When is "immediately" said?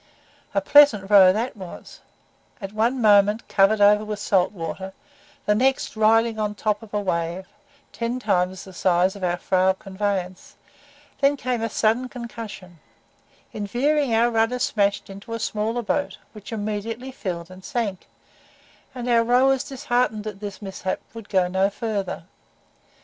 16.51-17.11